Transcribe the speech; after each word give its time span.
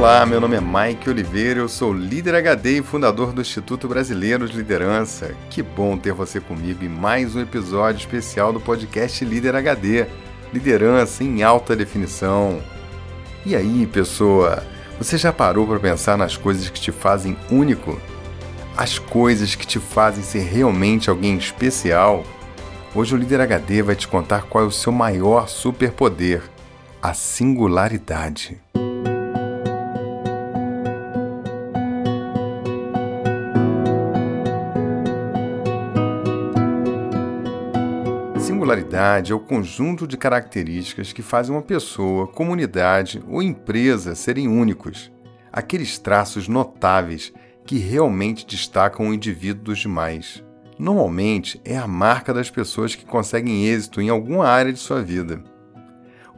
Olá, 0.00 0.24
meu 0.24 0.40
nome 0.40 0.56
é 0.56 0.60
Mike 0.62 1.10
Oliveira, 1.10 1.60
eu 1.60 1.68
sou 1.68 1.92
líder 1.92 2.34
HD 2.34 2.78
e 2.78 2.82
fundador 2.82 3.34
do 3.34 3.42
Instituto 3.42 3.86
Brasileiro 3.86 4.48
de 4.48 4.56
Liderança. 4.56 5.36
Que 5.50 5.62
bom 5.62 5.94
ter 5.98 6.14
você 6.14 6.40
comigo 6.40 6.82
em 6.82 6.88
mais 6.88 7.36
um 7.36 7.40
episódio 7.42 7.98
especial 7.98 8.50
do 8.50 8.58
podcast 8.58 9.22
Líder 9.22 9.54
HD 9.54 10.06
Liderança 10.54 11.22
em 11.22 11.42
Alta 11.42 11.76
Definição. 11.76 12.62
E 13.44 13.54
aí, 13.54 13.86
pessoa, 13.86 14.64
você 14.96 15.18
já 15.18 15.34
parou 15.34 15.66
para 15.66 15.78
pensar 15.78 16.16
nas 16.16 16.34
coisas 16.34 16.70
que 16.70 16.80
te 16.80 16.90
fazem 16.90 17.36
único? 17.50 18.00
As 18.78 18.98
coisas 18.98 19.54
que 19.54 19.66
te 19.66 19.78
fazem 19.78 20.24
ser 20.24 20.44
realmente 20.44 21.10
alguém 21.10 21.36
especial? 21.36 22.24
Hoje 22.94 23.14
o 23.14 23.18
Líder 23.18 23.42
HD 23.42 23.82
vai 23.82 23.94
te 23.94 24.08
contar 24.08 24.44
qual 24.44 24.64
é 24.64 24.66
o 24.66 24.72
seu 24.72 24.92
maior 24.92 25.46
superpoder: 25.46 26.40
a 27.02 27.12
singularidade. 27.12 28.58
Singularidade 38.70 39.32
é 39.32 39.34
o 39.34 39.40
conjunto 39.40 40.06
de 40.06 40.16
características 40.16 41.12
que 41.12 41.22
fazem 41.22 41.52
uma 41.52 41.60
pessoa, 41.60 42.28
comunidade 42.28 43.20
ou 43.26 43.42
empresa 43.42 44.14
serem 44.14 44.46
únicos. 44.46 45.10
Aqueles 45.52 45.98
traços 45.98 46.46
notáveis 46.46 47.32
que 47.66 47.78
realmente 47.78 48.46
destacam 48.46 49.08
o 49.08 49.12
indivíduo 49.12 49.64
dos 49.64 49.80
demais. 49.80 50.44
Normalmente 50.78 51.60
é 51.64 51.76
a 51.76 51.88
marca 51.88 52.32
das 52.32 52.48
pessoas 52.48 52.94
que 52.94 53.04
conseguem 53.04 53.66
êxito 53.66 54.00
em 54.00 54.08
alguma 54.08 54.46
área 54.46 54.72
de 54.72 54.78
sua 54.78 55.02
vida. 55.02 55.42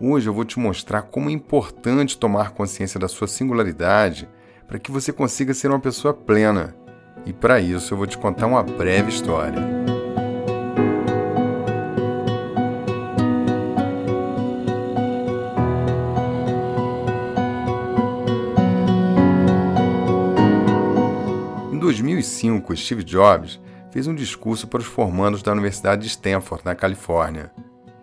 Hoje 0.00 0.26
eu 0.26 0.32
vou 0.32 0.46
te 0.46 0.58
mostrar 0.58 1.02
como 1.02 1.28
é 1.28 1.32
importante 1.34 2.16
tomar 2.16 2.52
consciência 2.52 2.98
da 2.98 3.08
sua 3.08 3.28
singularidade 3.28 4.26
para 4.66 4.78
que 4.78 4.90
você 4.90 5.12
consiga 5.12 5.52
ser 5.52 5.68
uma 5.68 5.80
pessoa 5.80 6.14
plena. 6.14 6.74
E 7.26 7.32
para 7.32 7.60
isso 7.60 7.92
eu 7.92 7.98
vou 7.98 8.06
te 8.06 8.16
contar 8.16 8.46
uma 8.46 8.62
breve 8.62 9.10
história. 9.10 9.91
2005, 21.92 22.74
Steve 22.74 23.04
Jobs 23.04 23.60
fez 23.90 24.06
um 24.06 24.14
discurso 24.14 24.66
para 24.66 24.80
os 24.80 24.86
formandos 24.86 25.42
da 25.42 25.52
Universidade 25.52 26.02
de 26.02 26.08
Stanford, 26.08 26.64
na 26.64 26.74
Califórnia. 26.74 27.52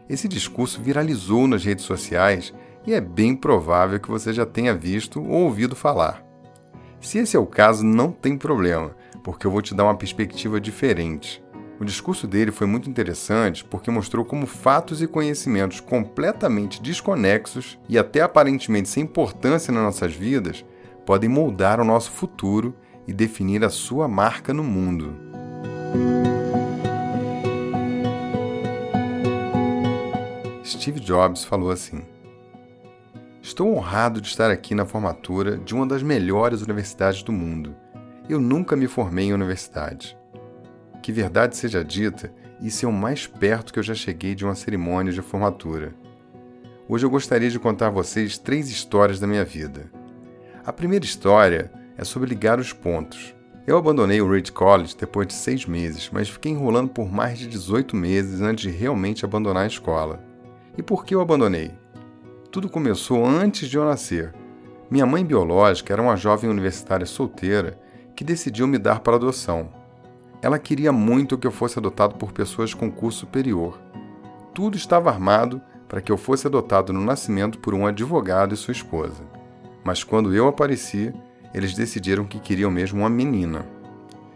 Esse 0.07 0.27
discurso 0.27 0.79
viralizou 0.79 1.47
nas 1.47 1.63
redes 1.65 1.85
sociais 1.85 2.53
e 2.85 2.93
é 2.93 3.01
bem 3.01 3.35
provável 3.35 3.99
que 3.99 4.09
você 4.09 4.31
já 4.31 4.45
tenha 4.45 4.75
visto 4.75 5.19
ou 5.19 5.45
ouvido 5.45 5.75
falar. 5.75 6.23
Se 7.01 7.17
esse 7.17 7.35
é 7.35 7.39
o 7.39 7.47
caso, 7.47 7.83
não 7.83 8.11
tem 8.11 8.37
problema, 8.37 8.95
porque 9.23 9.47
eu 9.47 9.51
vou 9.51 9.61
te 9.61 9.73
dar 9.73 9.85
uma 9.85 9.97
perspectiva 9.97 10.61
diferente. 10.61 11.43
O 11.79 11.85
discurso 11.85 12.27
dele 12.27 12.51
foi 12.51 12.67
muito 12.67 12.89
interessante 12.89 13.65
porque 13.65 13.89
mostrou 13.89 14.23
como 14.23 14.45
fatos 14.45 15.01
e 15.01 15.07
conhecimentos 15.07 15.79
completamente 15.79 16.79
desconexos 16.79 17.79
e 17.89 17.97
até 17.97 18.21
aparentemente 18.21 18.89
sem 18.89 19.03
importância 19.03 19.73
nas 19.73 19.83
nossas 19.83 20.13
vidas 20.13 20.63
podem 21.05 21.29
moldar 21.29 21.79
o 21.79 21.85
nosso 21.85 22.11
futuro 22.11 22.75
e 23.09 23.13
definir 23.13 23.65
a 23.65 23.71
sua 23.71 24.07
marca 24.07 24.53
no 24.53 24.63
mundo. 24.63 25.15
Steve 30.63 30.99
Jobs 30.99 31.43
falou 31.43 31.71
assim: 31.71 32.03
Estou 33.41 33.75
honrado 33.75 34.21
de 34.21 34.27
estar 34.27 34.51
aqui 34.51 34.75
na 34.75 34.85
formatura 34.85 35.57
de 35.57 35.73
uma 35.73 35.87
das 35.87 36.03
melhores 36.03 36.61
universidades 36.61 37.23
do 37.23 37.31
mundo. 37.31 37.75
Eu 38.29 38.39
nunca 38.39 38.75
me 38.75 38.85
formei 38.85 39.25
em 39.25 39.33
universidade. 39.33 40.15
Que 41.01 41.11
verdade 41.11 41.57
seja 41.57 41.83
dita, 41.83 42.31
isso 42.61 42.85
é 42.85 42.87
o 42.87 42.93
mais 42.93 43.25
perto 43.25 43.73
que 43.73 43.79
eu 43.79 43.83
já 43.83 43.95
cheguei 43.95 44.35
de 44.35 44.45
uma 44.45 44.53
cerimônia 44.53 45.11
de 45.11 45.23
formatura. 45.23 45.95
Hoje 46.87 47.07
eu 47.07 47.09
gostaria 47.09 47.49
de 47.49 47.57
contar 47.57 47.87
a 47.87 47.91
vocês 47.91 48.37
três 48.37 48.69
histórias 48.69 49.19
da 49.19 49.25
minha 49.25 49.43
vida. 49.43 49.91
A 50.63 50.71
primeira 50.71 51.05
história 51.05 51.71
é 51.99 52.05
sobre 52.05 52.29
ligar 52.29 52.61
os 52.61 52.71
pontos. 52.71 53.35
Eu 53.67 53.77
abandonei 53.77 54.21
o 54.21 54.31
Reed 54.31 54.51
College 54.51 54.95
depois 54.97 55.27
de 55.27 55.33
seis 55.33 55.65
meses, 55.65 56.09
mas 56.13 56.29
fiquei 56.29 56.49
enrolando 56.49 56.89
por 56.89 57.11
mais 57.11 57.37
de 57.37 57.45
18 57.45 57.93
meses 57.93 58.39
antes 58.39 58.71
de 58.71 58.77
realmente 58.77 59.25
abandonar 59.25 59.65
a 59.65 59.67
escola. 59.67 60.23
E 60.77 60.81
por 60.81 61.03
que 61.03 61.13
eu 61.13 61.19
abandonei? 61.19 61.73
Tudo 62.49 62.69
começou 62.69 63.25
antes 63.25 63.69
de 63.69 63.75
eu 63.75 63.83
nascer. 63.83 64.33
Minha 64.89 65.05
mãe 65.05 65.25
biológica 65.25 65.91
era 65.91 66.01
uma 66.01 66.15
jovem 66.15 66.49
universitária 66.49 67.05
solteira 67.05 67.77
que 68.15 68.23
decidiu 68.23 68.65
me 68.65 68.77
dar 68.77 69.01
para 69.01 69.17
adoção. 69.17 69.69
Ela 70.41 70.57
queria 70.57 70.93
muito 70.93 71.37
que 71.37 71.45
eu 71.45 71.51
fosse 71.51 71.79
adotado 71.79 72.15
por 72.15 72.31
pessoas 72.31 72.73
com 72.73 72.89
curso 72.89 73.19
superior. 73.19 73.77
Tudo 74.53 74.77
estava 74.77 75.09
armado 75.09 75.61
para 75.89 75.99
que 75.99 76.13
eu 76.13 76.17
fosse 76.17 76.47
adotado 76.47 76.93
no 76.93 77.01
nascimento 77.01 77.59
por 77.59 77.73
um 77.73 77.85
advogado 77.85 78.53
e 78.53 78.57
sua 78.57 78.71
esposa. 78.71 79.21
Mas 79.83 80.01
quando 80.01 80.33
eu 80.33 80.47
apareci, 80.47 81.13
eles 81.53 81.73
decidiram 81.73 82.25
que 82.25 82.39
queriam 82.39 82.71
mesmo 82.71 82.99
uma 82.99 83.09
menina. 83.09 83.65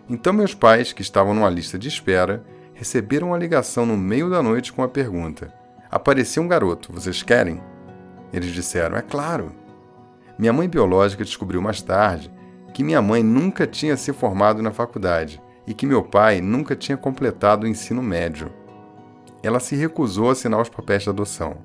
Então 0.09 0.33
meus 0.33 0.53
pais, 0.53 0.91
que 0.91 1.01
estavam 1.01 1.33
numa 1.33 1.49
lista 1.49 1.77
de 1.77 1.87
espera, 1.87 2.43
receberam 2.73 3.29
uma 3.29 3.37
ligação 3.37 3.85
no 3.85 3.95
meio 3.95 4.29
da 4.29 4.41
noite 4.41 4.73
com 4.73 4.83
a 4.83 4.87
pergunta: 4.87 5.53
Apareceu 5.89 6.43
um 6.43 6.47
garoto, 6.47 6.91
vocês 6.91 7.23
querem? 7.23 7.61
Eles 8.33 8.51
disseram: 8.51 8.97
É 8.97 9.01
claro. 9.01 9.51
Minha 10.37 10.51
mãe 10.51 10.67
biológica 10.67 11.23
descobriu 11.23 11.61
mais 11.61 11.81
tarde 11.81 12.31
que 12.73 12.83
minha 12.83 13.01
mãe 13.01 13.21
nunca 13.21 13.67
tinha 13.67 13.95
se 13.95 14.11
formado 14.11 14.61
na 14.61 14.71
faculdade 14.71 15.39
e 15.67 15.73
que 15.73 15.85
meu 15.85 16.03
pai 16.03 16.41
nunca 16.41 16.75
tinha 16.75 16.97
completado 16.97 17.65
o 17.65 17.69
ensino 17.69 18.01
médio. 18.01 18.51
Ela 19.43 19.59
se 19.59 19.75
recusou 19.75 20.29
a 20.29 20.31
assinar 20.31 20.59
os 20.59 20.69
papéis 20.69 21.03
de 21.03 21.09
adoção. 21.09 21.57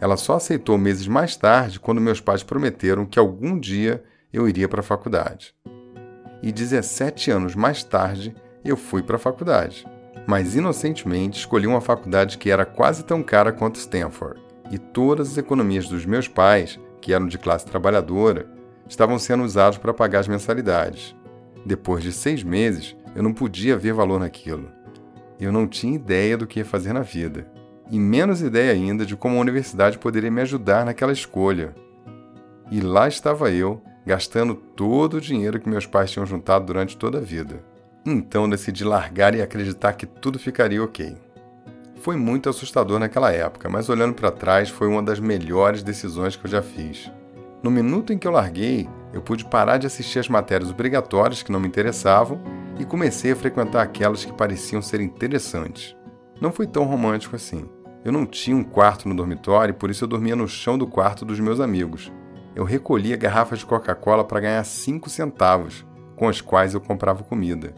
Ela 0.00 0.16
só 0.16 0.36
aceitou 0.36 0.78
meses 0.78 1.06
mais 1.06 1.36
tarde 1.36 1.78
quando 1.78 2.00
meus 2.00 2.20
pais 2.20 2.42
prometeram 2.42 3.04
que 3.04 3.18
algum 3.18 3.58
dia 3.58 4.02
eu 4.34 4.48
iria 4.48 4.68
para 4.68 4.80
a 4.80 4.84
faculdade. 4.84 5.54
E 6.42 6.50
17 6.50 7.30
anos 7.30 7.54
mais 7.54 7.84
tarde, 7.84 8.34
eu 8.64 8.76
fui 8.76 9.00
para 9.00 9.14
a 9.14 9.18
faculdade. 9.18 9.86
Mas 10.26 10.56
inocentemente 10.56 11.38
escolhi 11.38 11.68
uma 11.68 11.80
faculdade 11.80 12.36
que 12.36 12.50
era 12.50 12.66
quase 12.66 13.04
tão 13.04 13.22
cara 13.22 13.52
quanto 13.52 13.76
Stanford. 13.76 14.40
E 14.72 14.76
todas 14.78 15.30
as 15.30 15.38
economias 15.38 15.86
dos 15.88 16.04
meus 16.04 16.26
pais, 16.26 16.80
que 17.00 17.12
eram 17.12 17.28
de 17.28 17.38
classe 17.38 17.64
trabalhadora, 17.64 18.50
estavam 18.88 19.20
sendo 19.20 19.44
usadas 19.44 19.78
para 19.78 19.94
pagar 19.94 20.20
as 20.20 20.28
mensalidades. 20.28 21.14
Depois 21.64 22.02
de 22.02 22.12
seis 22.12 22.42
meses, 22.42 22.96
eu 23.14 23.22
não 23.22 23.32
podia 23.32 23.76
ver 23.76 23.92
valor 23.92 24.18
naquilo. 24.18 24.68
Eu 25.38 25.52
não 25.52 25.68
tinha 25.68 25.94
ideia 25.94 26.36
do 26.36 26.46
que 26.46 26.58
ia 26.58 26.64
fazer 26.64 26.92
na 26.92 27.02
vida. 27.02 27.46
E 27.88 28.00
menos 28.00 28.42
ideia 28.42 28.72
ainda 28.72 29.06
de 29.06 29.14
como 29.14 29.36
a 29.36 29.40
universidade 29.40 29.98
poderia 29.98 30.30
me 30.30 30.40
ajudar 30.40 30.84
naquela 30.84 31.12
escolha. 31.12 31.74
E 32.70 32.80
lá 32.80 33.06
estava 33.06 33.50
eu, 33.50 33.82
gastando 34.06 34.54
todo 34.54 35.14
o 35.14 35.20
dinheiro 35.20 35.58
que 35.58 35.68
meus 35.68 35.86
pais 35.86 36.10
tinham 36.10 36.26
juntado 36.26 36.66
durante 36.66 36.96
toda 36.96 37.18
a 37.18 37.20
vida. 37.20 37.64
Então 38.04 38.48
decidi 38.48 38.84
largar 38.84 39.34
e 39.34 39.40
acreditar 39.40 39.94
que 39.94 40.06
tudo 40.06 40.38
ficaria 40.38 40.82
ok. 40.82 41.16
Foi 41.96 42.16
muito 42.16 42.50
assustador 42.50 42.98
naquela 42.98 43.32
época, 43.32 43.68
mas 43.70 43.88
olhando 43.88 44.14
para 44.14 44.30
trás 44.30 44.68
foi 44.68 44.88
uma 44.88 45.02
das 45.02 45.18
melhores 45.18 45.82
decisões 45.82 46.36
que 46.36 46.44
eu 46.44 46.50
já 46.50 46.60
fiz. 46.60 47.10
No 47.62 47.70
minuto 47.70 48.12
em 48.12 48.18
que 48.18 48.26
eu 48.26 48.32
larguei, 48.32 48.86
eu 49.10 49.22
pude 49.22 49.46
parar 49.46 49.78
de 49.78 49.86
assistir 49.86 50.18
as 50.18 50.28
matérias 50.28 50.70
obrigatórias 50.70 51.42
que 51.42 51.50
não 51.50 51.58
me 51.58 51.66
interessavam 51.66 52.38
e 52.78 52.84
comecei 52.84 53.32
a 53.32 53.36
frequentar 53.36 53.80
aquelas 53.80 54.22
que 54.22 54.34
pareciam 54.34 54.82
ser 54.82 55.00
interessantes. 55.00 55.96
Não 56.38 56.52
foi 56.52 56.66
tão 56.66 56.84
romântico 56.84 57.36
assim. 57.36 57.66
Eu 58.04 58.12
não 58.12 58.26
tinha 58.26 58.54
um 58.54 58.62
quarto 58.62 59.08
no 59.08 59.16
dormitório, 59.16 59.72
por 59.72 59.88
isso 59.88 60.04
eu 60.04 60.08
dormia 60.08 60.36
no 60.36 60.46
chão 60.46 60.76
do 60.76 60.86
quarto 60.86 61.24
dos 61.24 61.40
meus 61.40 61.58
amigos 61.58 62.12
eu 62.54 62.64
recolhia 62.64 63.16
garrafas 63.16 63.58
de 63.60 63.66
Coca-Cola 63.66 64.24
para 64.24 64.40
ganhar 64.40 64.64
5 64.64 65.10
centavos, 65.10 65.84
com 66.14 66.28
as 66.28 66.40
quais 66.40 66.74
eu 66.74 66.80
comprava 66.80 67.24
comida. 67.24 67.74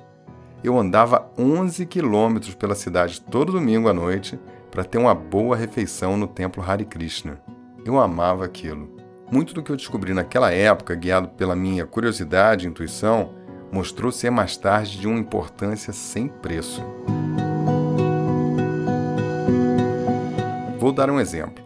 Eu 0.62 0.78
andava 0.78 1.31
11 1.38 1.87
quilômetros 1.87 2.55
pela 2.55 2.75
cidade 2.75 3.20
todo 3.20 3.52
domingo 3.52 3.88
à 3.88 3.94
noite 3.94 4.38
para 4.70 4.84
ter 4.84 4.99
uma 4.99 5.14
boa 5.14 5.56
refeição 5.56 6.17
no 6.17 6.26
templo 6.26 6.62
Hare 6.62 6.84
Krishna. 6.84 7.40
Eu 7.84 7.99
amava 7.99 8.44
aquilo. 8.44 8.94
Muito 9.31 9.55
do 9.55 9.62
que 9.62 9.73
eu 9.73 9.76
descobri 9.76 10.12
naquela 10.12 10.52
época, 10.52 10.94
guiado 10.94 11.29
pela 11.29 11.56
minha 11.56 11.87
curiosidade 11.87 12.67
e 12.67 12.69
intuição, 12.69 13.32
mostrou 13.72 14.12
ser 14.12 14.31
mais 14.31 14.56
tarde 14.56 14.99
de 14.99 15.08
uma 15.08 15.19
importância 15.19 15.93
sem 15.93 16.29
preço. 16.29 16.82
Vou 20.79 20.93
dar 20.93 21.11
um 21.11 21.19
exemplo. 21.19 21.64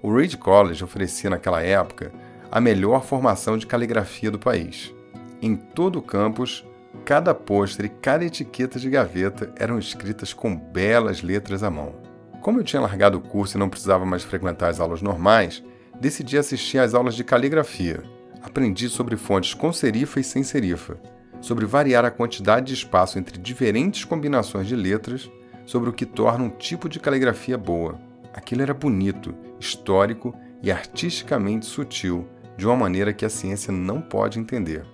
O 0.00 0.14
Reed 0.14 0.36
College 0.36 0.82
oferecia 0.82 1.30
naquela 1.30 1.62
época 1.62 2.12
a 2.52 2.60
melhor 2.60 3.02
formação 3.02 3.56
de 3.56 3.66
caligrafia 3.66 4.30
do 4.30 4.38
país. 4.38 4.94
Em 5.40 5.56
todo 5.56 5.98
o 5.98 6.02
campus, 6.02 6.62
cada 7.02 7.34
pôster 7.34 7.86
e 7.86 7.88
cada 7.88 8.26
etiqueta 8.26 8.78
de 8.78 8.90
gaveta 8.90 9.50
eram 9.56 9.78
escritas 9.78 10.34
com 10.34 10.54
belas 10.54 11.22
letras 11.22 11.62
à 11.62 11.70
mão. 11.70 11.94
Como 12.42 12.60
eu 12.60 12.64
tinha 12.64 12.82
largado 12.82 13.16
o 13.16 13.22
curso 13.22 13.56
e 13.56 13.58
não 13.58 13.70
precisava 13.70 14.04
mais 14.04 14.22
frequentar 14.22 14.68
as 14.68 14.80
aulas 14.80 15.00
normais, 15.00 15.64
decidi 15.98 16.36
assistir 16.36 16.76
às 16.76 16.92
aulas 16.92 17.14
de 17.14 17.24
caligrafia. 17.24 18.02
aprendi 18.42 18.88
sobre 18.88 19.16
fontes 19.16 19.54
com 19.54 19.72
serifa 19.72 20.18
e 20.18 20.24
sem 20.24 20.42
serifa, 20.42 21.00
sobre 21.40 21.64
variar 21.64 22.04
a 22.04 22.10
quantidade 22.10 22.66
de 22.66 22.74
espaço 22.74 23.16
entre 23.16 23.38
diferentes 23.38 24.04
combinações 24.04 24.66
de 24.66 24.74
letras, 24.74 25.30
sobre 25.64 25.88
o 25.88 25.92
que 25.92 26.04
torna 26.04 26.44
um 26.44 26.50
tipo 26.50 26.88
de 26.88 26.98
caligrafia 26.98 27.56
boa. 27.56 28.00
Aquilo 28.34 28.62
era 28.62 28.74
bonito, 28.74 29.32
histórico 29.60 30.34
e 30.60 30.72
artisticamente 30.72 31.66
sutil, 31.66 32.26
de 32.56 32.66
uma 32.66 32.76
maneira 32.76 33.12
que 33.12 33.24
a 33.24 33.30
ciência 33.30 33.72
não 33.72 34.00
pode 34.00 34.38
entender. 34.38 34.84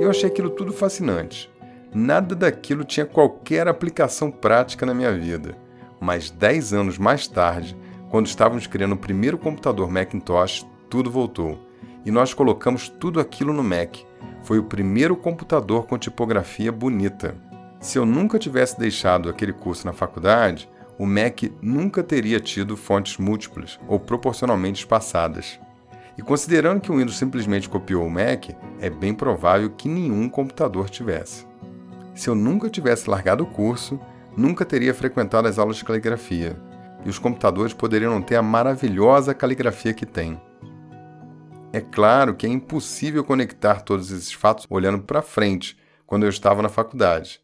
Eu 0.00 0.08
achei 0.10 0.28
aquilo 0.28 0.50
tudo 0.50 0.72
fascinante. 0.72 1.50
Nada 1.92 2.34
daquilo 2.34 2.84
tinha 2.84 3.04
qualquer 3.04 3.68
aplicação 3.68 4.30
prática 4.30 4.86
na 4.86 4.94
minha 4.94 5.12
vida. 5.12 5.56
Mas 6.00 6.30
dez 6.30 6.72
anos 6.72 6.96
mais 6.96 7.26
tarde, 7.26 7.76
quando 8.08 8.26
estávamos 8.26 8.66
criando 8.66 8.94
o 8.94 8.98
primeiro 8.98 9.36
computador 9.36 9.90
Macintosh, 9.90 10.66
tudo 10.88 11.10
voltou. 11.10 11.58
E 12.04 12.10
nós 12.10 12.32
colocamos 12.32 12.88
tudo 12.88 13.20
aquilo 13.20 13.52
no 13.52 13.62
Mac. 13.62 13.96
Foi 14.42 14.58
o 14.58 14.64
primeiro 14.64 15.14
computador 15.14 15.86
com 15.86 15.98
tipografia 15.98 16.72
bonita. 16.72 17.36
Se 17.80 17.98
eu 17.98 18.06
nunca 18.06 18.38
tivesse 18.38 18.78
deixado 18.78 19.28
aquele 19.28 19.52
curso 19.52 19.86
na 19.86 19.92
faculdade, 19.92 20.68
o 20.98 21.06
Mac 21.06 21.42
nunca 21.60 22.02
teria 22.02 22.40
tido 22.40 22.76
fontes 22.76 23.16
múltiplas 23.16 23.78
ou 23.88 23.98
proporcionalmente 23.98 24.80
espaçadas. 24.80 25.58
E 26.16 26.22
considerando 26.22 26.80
que 26.80 26.90
o 26.90 26.96
Windows 26.96 27.16
simplesmente 27.16 27.68
copiou 27.68 28.06
o 28.06 28.10
Mac, 28.10 28.50
é 28.80 28.90
bem 28.90 29.14
provável 29.14 29.70
que 29.70 29.88
nenhum 29.88 30.28
computador 30.28 30.90
tivesse. 30.90 31.46
Se 32.14 32.28
eu 32.28 32.34
nunca 32.34 32.68
tivesse 32.68 33.08
largado 33.08 33.44
o 33.44 33.46
curso, 33.46 33.98
nunca 34.36 34.64
teria 34.64 34.92
frequentado 34.92 35.48
as 35.48 35.58
aulas 35.58 35.76
de 35.76 35.84
caligrafia, 35.84 36.56
e 37.04 37.08
os 37.08 37.18
computadores 37.18 37.72
poderiam 37.72 38.12
não 38.12 38.20
ter 38.20 38.36
a 38.36 38.42
maravilhosa 38.42 39.32
caligrafia 39.32 39.94
que 39.94 40.04
têm. 40.04 40.40
É 41.72 41.80
claro 41.80 42.34
que 42.34 42.46
é 42.46 42.48
impossível 42.48 43.24
conectar 43.24 43.82
todos 43.82 44.10
esses 44.10 44.32
fatos 44.32 44.66
olhando 44.68 45.00
para 45.02 45.22
frente, 45.22 45.78
quando 46.04 46.24
eu 46.24 46.28
estava 46.28 46.60
na 46.60 46.68
faculdade, 46.68 47.40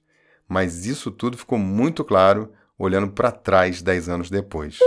mas 0.48 0.86
isso 0.86 1.10
tudo 1.12 1.38
ficou 1.38 1.56
muito 1.56 2.02
claro 2.02 2.50
olhando 2.76 3.08
para 3.08 3.30
trás 3.30 3.80
dez 3.80 4.08
anos 4.08 4.28
depois. 4.28 4.78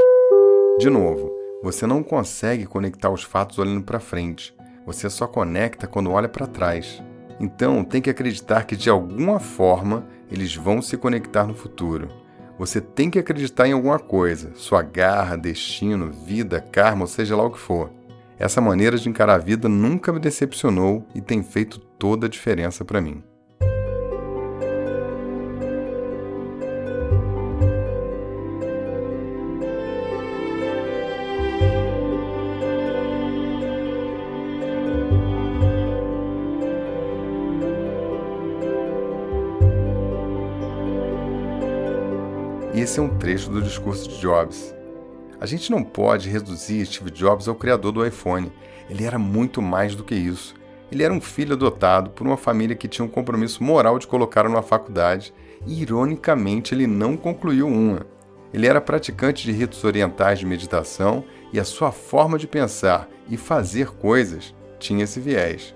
De 0.77 0.89
novo, 0.89 1.31
você 1.61 1.85
não 1.85 2.01
consegue 2.01 2.65
conectar 2.65 3.09
os 3.09 3.23
fatos 3.23 3.59
olhando 3.59 3.83
para 3.83 3.99
frente, 3.99 4.55
você 4.85 5.09
só 5.09 5.27
conecta 5.27 5.87
quando 5.87 6.11
olha 6.11 6.29
para 6.29 6.47
trás. 6.47 7.03
Então, 7.39 7.83
tem 7.83 8.01
que 8.01 8.09
acreditar 8.09 8.65
que 8.65 8.75
de 8.75 8.89
alguma 8.89 9.39
forma 9.39 10.05
eles 10.31 10.55
vão 10.55 10.81
se 10.81 10.97
conectar 10.97 11.45
no 11.45 11.53
futuro. 11.53 12.09
Você 12.57 12.81
tem 12.81 13.09
que 13.09 13.19
acreditar 13.19 13.67
em 13.67 13.71
alguma 13.71 13.99
coisa, 13.99 14.51
sua 14.55 14.81
garra, 14.81 15.37
destino, 15.37 16.11
vida, 16.11 16.59
karma, 16.59 17.01
ou 17.01 17.07
seja 17.07 17.35
lá 17.35 17.43
o 17.43 17.51
que 17.51 17.59
for. 17.59 17.89
Essa 18.37 18.59
maneira 18.59 18.97
de 18.97 19.07
encarar 19.07 19.35
a 19.35 19.37
vida 19.37 19.69
nunca 19.69 20.11
me 20.11 20.19
decepcionou 20.19 21.05
e 21.13 21.21
tem 21.21 21.43
feito 21.43 21.79
toda 21.79 22.25
a 22.25 22.29
diferença 22.29 22.83
para 22.83 23.01
mim. 23.01 23.23
Esse 42.89 42.99
é 42.99 43.03
um 43.03 43.19
trecho 43.19 43.51
do 43.51 43.61
discurso 43.61 44.09
de 44.09 44.19
Jobs. 44.19 44.73
A 45.39 45.45
gente 45.45 45.69
não 45.69 45.83
pode 45.83 46.27
reduzir 46.27 46.83
Steve 46.87 47.11
Jobs 47.11 47.47
ao 47.47 47.53
criador 47.53 47.91
do 47.91 48.03
iPhone. 48.03 48.51
Ele 48.89 49.03
era 49.03 49.19
muito 49.19 49.61
mais 49.61 49.93
do 49.93 50.03
que 50.03 50.15
isso. 50.15 50.55
Ele 50.91 51.03
era 51.03 51.13
um 51.13 51.21
filho 51.21 51.53
adotado 51.53 52.09
por 52.09 52.25
uma 52.25 52.35
família 52.35 52.75
que 52.75 52.87
tinha 52.87 53.05
um 53.05 53.07
compromisso 53.07 53.63
moral 53.63 53.99
de 53.99 54.07
colocá-lo 54.07 54.49
na 54.49 54.63
faculdade 54.63 55.31
e, 55.67 55.83
ironicamente, 55.83 56.73
ele 56.73 56.87
não 56.87 57.15
concluiu 57.15 57.67
uma. 57.67 58.07
Ele 58.51 58.65
era 58.65 58.81
praticante 58.81 59.45
de 59.45 59.51
ritos 59.51 59.83
orientais 59.83 60.39
de 60.39 60.47
meditação 60.47 61.23
e 61.53 61.59
a 61.59 61.63
sua 61.63 61.91
forma 61.91 62.39
de 62.39 62.47
pensar 62.47 63.07
e 63.29 63.37
fazer 63.37 63.91
coisas 63.91 64.55
tinha 64.79 65.03
esse 65.03 65.19
viés. 65.19 65.75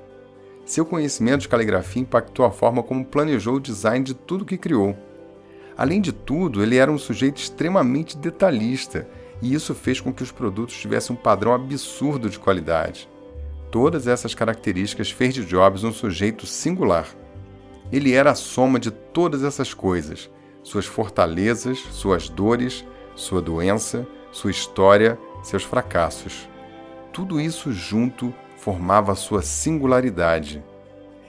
Seu 0.66 0.84
conhecimento 0.84 1.42
de 1.42 1.50
caligrafia 1.50 2.02
impactou 2.02 2.44
a 2.44 2.50
forma 2.50 2.82
como 2.82 3.06
planejou 3.06 3.58
o 3.58 3.62
design 3.62 4.04
de 4.04 4.16
tudo 4.16 4.44
que 4.44 4.58
criou. 4.58 4.98
Além 5.78 6.00
de 6.02 6.12
tudo, 6.12 6.62
ele 6.62 6.78
era 6.78 6.92
um 6.92 6.98
sujeito 6.98 7.38
extremamente 7.38 8.18
detalhista 8.18 9.08
e 9.42 9.54
isso 9.54 9.76
fez 9.76 10.00
com 10.00 10.14
que 10.14 10.24
os 10.24 10.32
produtos 10.32 10.78
tivessem 10.78 11.16
um 11.16 11.20
padrão 11.20 11.54
absurdo 11.54 12.30
de 12.30 12.40
qualidade. 12.40 13.10
Todas 13.72 14.08
essas 14.08 14.34
características 14.34 15.12
fez 15.12 15.34
de 15.34 15.44
Jobs 15.44 15.84
um 15.84 15.92
sujeito 15.92 16.46
singular. 16.46 17.08
Ele 17.92 18.14
era 18.14 18.32
a 18.32 18.36
soma 18.36 18.80
de 18.80 18.92
todas 18.92 19.44
essas 19.44 19.74
coisas: 19.74 20.30
suas 20.62 20.86
fortalezas, 20.86 21.80
suas 21.92 22.30
dores, 22.30 22.86
sua 23.16 23.42
doença, 23.42 24.08
sua 24.32 24.52
história, 24.52 25.20
seus 25.42 25.64
fracassos. 25.64 26.48
Tudo 27.12 27.42
isso 27.42 27.74
junto 27.74 28.34
formava 28.58 29.12
a 29.12 29.16
sua 29.16 29.42
singularidade. 29.42 30.64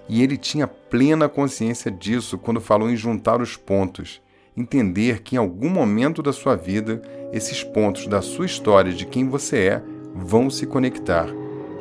E 0.08 0.22
ele 0.22 0.36
tinha 0.36 0.68
plena 0.68 1.28
consciência 1.28 1.90
disso 1.90 2.38
quando 2.38 2.60
falou 2.60 2.90
em 2.90 2.96
juntar 2.96 3.40
os 3.40 3.56
pontos 3.56 4.22
entender 4.56 5.22
que 5.22 5.36
em 5.36 5.38
algum 5.38 5.68
momento 5.68 6.22
da 6.22 6.32
sua 6.32 6.54
vida 6.54 7.02
esses 7.32 7.62
pontos 7.64 8.06
da 8.06 8.22
sua 8.22 8.46
história 8.46 8.92
de 8.92 9.06
quem 9.06 9.28
você 9.28 9.58
é 9.58 9.82
vão 10.14 10.48
se 10.48 10.66
conectar. 10.66 11.28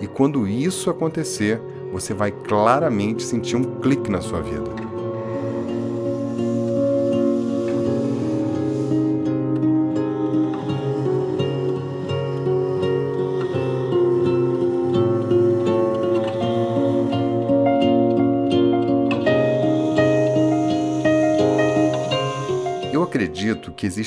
E 0.01 0.07
quando 0.07 0.47
isso 0.47 0.89
acontecer, 0.89 1.61
você 1.91 2.13
vai 2.13 2.31
claramente 2.31 3.23
sentir 3.23 3.55
um 3.55 3.79
clique 3.79 4.09
na 4.09 4.21
sua 4.21 4.41
vida. 4.41 4.92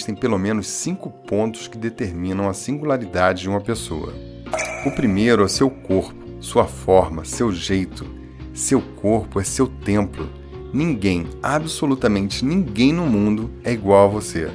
Existem 0.07 0.15
pelo 0.15 0.39
menos 0.39 0.69
cinco 0.69 1.11
pontos 1.11 1.67
que 1.67 1.77
determinam 1.77 2.49
a 2.49 2.55
singularidade 2.55 3.43
de 3.43 3.49
uma 3.49 3.61
pessoa. 3.61 4.15
O 4.85 4.91
primeiro 4.93 5.45
é 5.45 5.49
seu 5.49 5.69
corpo, 5.69 6.15
sua 6.41 6.65
forma, 6.65 7.25
seu 7.25 7.53
jeito. 7.53 8.07
Seu 8.55 8.81
corpo 8.81 9.41
é 9.41 9.45
seu 9.45 9.67
templo. 9.67 10.29
Ninguém, 10.73 11.27
absolutamente 11.43 12.45
ninguém 12.45 12.93
no 12.93 13.05
mundo 13.05 13.51
é 13.65 13.73
igual 13.73 14.07
a 14.07 14.13
você. 14.13 14.49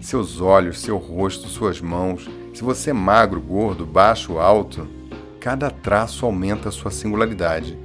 Seus 0.00 0.40
olhos, 0.40 0.80
seu 0.80 0.98
rosto, 0.98 1.48
suas 1.48 1.80
mãos, 1.80 2.28
se 2.52 2.62
você 2.62 2.90
é 2.90 2.92
magro, 2.92 3.40
gordo, 3.40 3.86
baixo, 3.86 4.38
alto, 4.38 4.86
cada 5.38 5.70
traço 5.70 6.26
aumenta 6.26 6.68
a 6.68 6.72
sua 6.72 6.90
singularidade. 6.90 7.78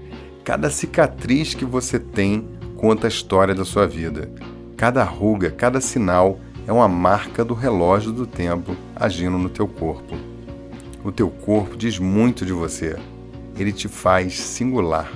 Cada 0.44 0.70
cicatriz 0.70 1.54
que 1.54 1.66
você 1.66 1.98
tem 1.98 2.48
conta 2.76 3.08
a 3.08 3.10
história 3.10 3.56
da 3.56 3.64
sua 3.64 3.88
vida. 3.88 4.30
Cada 4.76 5.04
ruga, 5.04 5.50
cada 5.50 5.80
sinal 5.80 6.40
é 6.68 6.74
uma 6.74 6.88
marca 6.88 7.46
do 7.46 7.54
relógio 7.54 8.12
do 8.12 8.26
tempo 8.26 8.76
agindo 8.96 9.38
no 9.38 9.50
teu 9.50 9.68
corpo. 9.68 10.16
O 11.04 11.12
teu 11.12 11.30
corpo 11.30 11.78
diz 11.78 12.00
muito 12.00 12.46
de 12.46 12.54
você. 12.54 12.98
Ele 13.58 13.72
te 13.72 13.88
faz 13.88 14.40
singular. 14.40 15.12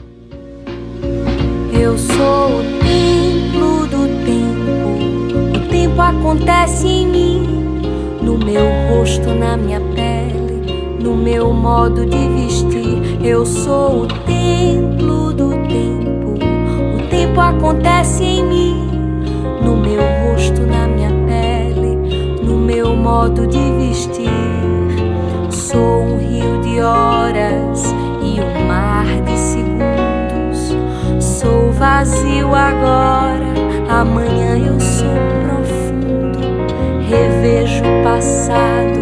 Eu 1.73 1.97
sou 1.97 2.59
o 2.59 2.63
templo 2.79 3.87
do 3.87 4.07
tempo. 4.25 5.57
O 5.57 5.69
tempo 5.69 6.01
acontece 6.01 6.87
em 6.87 7.07
mim, 7.07 7.81
no 8.21 8.37
meu 8.37 8.65
rosto, 8.89 9.29
na 9.33 9.57
minha 9.57 9.81
pele, 9.81 11.01
no 11.01 11.15
meu 11.15 11.51
modo 11.53 12.05
de 12.05 12.29
vestir. 12.29 13.25
Eu 13.25 13.45
sou 13.45 14.03
o 14.03 14.07
templo 14.07 15.33
do 15.33 15.49
tempo. 15.67 16.37
O 16.95 17.09
tempo 17.09 17.41
acontece 17.41 18.23
em 18.23 18.45
mim 18.45 18.89
no 19.61 19.77
meu 19.77 20.01
rosto, 20.01 20.61
na 20.61 20.87
minha 20.87 20.98
modo 22.99 23.47
de 23.47 23.71
vestir. 23.77 24.29
Sou 25.49 26.03
um 26.03 26.17
rio 26.17 26.61
de 26.61 26.81
horas 26.81 27.83
e 28.21 28.39
um 28.41 28.67
mar 28.67 29.05
de 29.23 29.37
segundos. 29.37 30.75
Sou 31.19 31.71
vazio 31.71 32.53
agora, 32.53 33.45
amanhã 33.89 34.57
eu 34.57 34.79
sou 34.79 35.07
profundo. 35.45 36.39
Revejo 37.09 37.83
o 37.83 38.03
passado, 38.03 38.99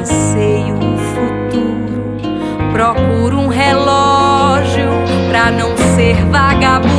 anseio 0.00 0.76
o 0.76 0.98
futuro. 0.98 2.72
Procuro 2.72 3.38
um 3.38 3.48
relógio 3.48 4.88
pra 5.28 5.50
não 5.50 5.76
ser 5.96 6.14
vagabundo. 6.26 6.89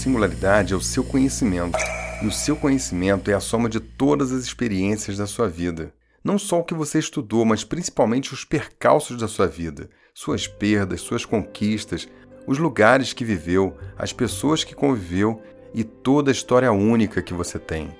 Singularidade 0.00 0.72
é 0.72 0.76
o 0.76 0.80
seu 0.80 1.04
conhecimento. 1.04 1.78
E 2.22 2.26
o 2.26 2.32
seu 2.32 2.56
conhecimento 2.56 3.30
é 3.30 3.34
a 3.34 3.40
soma 3.40 3.68
de 3.68 3.80
todas 3.80 4.32
as 4.32 4.42
experiências 4.42 5.18
da 5.18 5.26
sua 5.26 5.48
vida. 5.48 5.92
Não 6.24 6.38
só 6.38 6.60
o 6.60 6.64
que 6.64 6.74
você 6.74 6.98
estudou, 6.98 7.44
mas 7.44 7.64
principalmente 7.64 8.32
os 8.32 8.44
percalços 8.44 9.18
da 9.18 9.28
sua 9.28 9.46
vida, 9.46 9.90
suas 10.14 10.46
perdas, 10.46 11.02
suas 11.02 11.24
conquistas, 11.24 12.08
os 12.46 12.58
lugares 12.58 13.12
que 13.12 13.24
viveu, 13.24 13.76
as 13.96 14.12
pessoas 14.12 14.64
que 14.64 14.74
conviveu 14.74 15.42
e 15.74 15.84
toda 15.84 16.30
a 16.30 16.32
história 16.32 16.72
única 16.72 17.22
que 17.22 17.34
você 17.34 17.58
tem. 17.58 17.90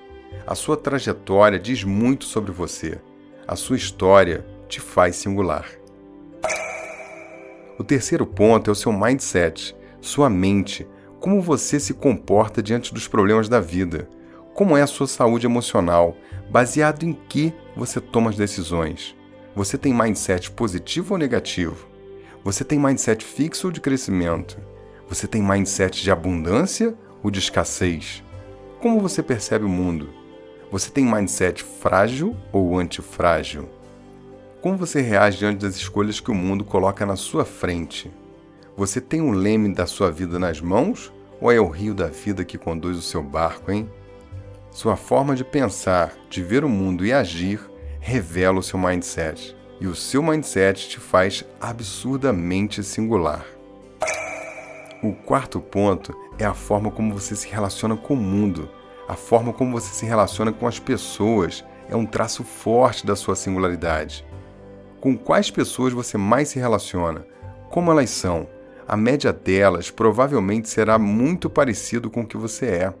A 0.45 0.55
sua 0.55 0.75
trajetória 0.75 1.59
diz 1.59 1.83
muito 1.83 2.25
sobre 2.25 2.51
você. 2.51 2.99
A 3.47 3.55
sua 3.55 3.75
história 3.75 4.45
te 4.67 4.79
faz 4.79 5.15
singular. 5.15 5.67
O 7.77 7.83
terceiro 7.83 8.25
ponto 8.25 8.69
é 8.69 8.73
o 8.73 8.75
seu 8.75 8.91
mindset, 8.91 9.75
sua 9.99 10.29
mente, 10.29 10.87
como 11.21 11.39
você 11.39 11.79
se 11.79 11.93
comporta 11.93 12.63
diante 12.63 12.91
dos 12.91 13.07
problemas 13.07 13.47
da 13.47 13.59
vida, 13.59 14.09
como 14.55 14.75
é 14.75 14.81
a 14.81 14.87
sua 14.87 15.05
saúde 15.07 15.45
emocional, 15.45 16.17
baseado 16.49 17.03
em 17.03 17.13
que 17.13 17.53
você 17.77 18.01
toma 18.01 18.31
as 18.31 18.35
decisões. 18.35 19.15
Você 19.55 19.77
tem 19.77 19.93
mindset 19.93 20.49
positivo 20.49 21.13
ou 21.13 21.19
negativo? 21.19 21.87
Você 22.43 22.63
tem 22.63 22.79
mindset 22.79 23.23
fixo 23.23 23.67
ou 23.67 23.71
de 23.71 23.79
crescimento? 23.79 24.57
Você 25.07 25.27
tem 25.27 25.43
mindset 25.43 26.01
de 26.01 26.09
abundância 26.09 26.95
ou 27.21 27.29
de 27.29 27.37
escassez? 27.37 28.23
Como 28.81 28.99
você 28.99 29.21
percebe 29.21 29.63
o 29.63 29.69
mundo? 29.69 30.09
Você 30.71 30.89
tem 30.89 31.05
mindset 31.05 31.63
frágil 31.63 32.35
ou 32.51 32.79
antifrágil? 32.79 33.69
Como 34.59 34.75
você 34.75 35.01
reage 35.01 35.37
diante 35.37 35.59
das 35.59 35.75
escolhas 35.75 36.19
que 36.19 36.31
o 36.31 36.35
mundo 36.35 36.63
coloca 36.63 37.05
na 37.05 37.15
sua 37.15 37.45
frente? 37.45 38.11
Você 38.77 39.01
tem 39.01 39.21
o 39.21 39.31
leme 39.31 39.73
da 39.73 39.85
sua 39.85 40.09
vida 40.09 40.39
nas 40.39 40.61
mãos 40.61 41.11
ou 41.41 41.51
é 41.51 41.59
o 41.59 41.67
rio 41.67 41.93
da 41.93 42.07
vida 42.07 42.45
que 42.45 42.57
conduz 42.57 42.97
o 42.97 43.01
seu 43.01 43.21
barco, 43.21 43.71
hein? 43.71 43.89
Sua 44.71 44.95
forma 44.95 45.35
de 45.35 45.43
pensar, 45.43 46.13
de 46.29 46.41
ver 46.41 46.63
o 46.63 46.69
mundo 46.69 47.05
e 47.05 47.11
agir 47.11 47.59
revela 47.99 48.59
o 48.59 48.63
seu 48.63 48.79
mindset. 48.79 49.55
E 49.79 49.87
o 49.87 49.95
seu 49.95 50.23
mindset 50.23 50.87
te 50.87 50.99
faz 50.99 51.43
absurdamente 51.59 52.83
singular. 52.83 53.45
O 55.03 55.13
quarto 55.13 55.59
ponto 55.59 56.15
é 56.39 56.45
a 56.45 56.53
forma 56.53 56.91
como 56.91 57.13
você 57.13 57.35
se 57.35 57.49
relaciona 57.49 57.97
com 57.97 58.13
o 58.13 58.17
mundo. 58.17 58.69
A 59.07 59.15
forma 59.15 59.51
como 59.51 59.71
você 59.71 59.93
se 59.93 60.05
relaciona 60.05 60.53
com 60.53 60.67
as 60.67 60.79
pessoas 60.79 61.65
é 61.89 61.95
um 61.95 62.05
traço 62.05 62.43
forte 62.43 63.05
da 63.05 63.15
sua 63.15 63.35
singularidade. 63.35 64.25
Com 65.01 65.17
quais 65.17 65.51
pessoas 65.51 65.91
você 65.91 66.17
mais 66.17 66.49
se 66.49 66.59
relaciona? 66.59 67.25
Como 67.69 67.91
elas 67.91 68.11
são? 68.11 68.47
A 68.91 68.97
média 68.97 69.31
delas 69.31 69.89
provavelmente 69.89 70.67
será 70.67 70.99
muito 70.99 71.49
parecido 71.49 72.09
com 72.09 72.23
o 72.23 72.27
que 72.27 72.35
você 72.35 72.65
é. 72.65 72.93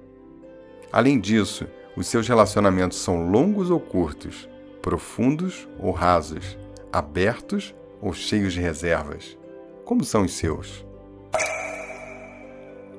Além 0.89 1.19
disso, 1.19 1.67
os 1.97 2.07
seus 2.07 2.25
relacionamentos 2.29 2.97
são 2.97 3.29
longos 3.29 3.69
ou 3.69 3.77
curtos, 3.77 4.47
profundos 4.81 5.67
ou 5.77 5.91
rasos, 5.91 6.57
abertos 6.93 7.75
ou 8.01 8.13
cheios 8.13 8.53
de 8.53 8.61
reservas. 8.61 9.37
Como 9.83 10.05
são 10.05 10.23
os 10.23 10.31
seus? 10.31 10.85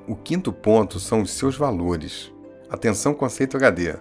O 0.06 0.14
quinto 0.14 0.52
ponto 0.52 1.00
são 1.00 1.22
os 1.22 1.30
seus 1.30 1.56
valores. 1.56 2.30
Atenção 2.68 3.14
conceito 3.14 3.56
HD. 3.56 3.94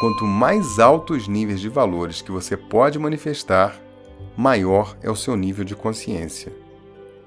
Quanto 0.00 0.24
mais 0.24 0.80
altos 0.80 1.18
os 1.18 1.28
níveis 1.28 1.60
de 1.60 1.68
valores 1.68 2.20
que 2.20 2.32
você 2.32 2.56
pode 2.56 2.98
manifestar, 2.98 3.80
maior 4.36 4.96
é 5.02 5.08
o 5.08 5.14
seu 5.14 5.36
nível 5.36 5.64
de 5.64 5.76
consciência. 5.76 6.52